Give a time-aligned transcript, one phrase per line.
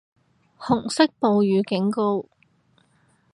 [0.57, 2.27] 紅色暴雨警告